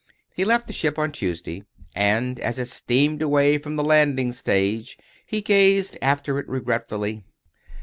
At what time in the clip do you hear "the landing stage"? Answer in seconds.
3.75-4.97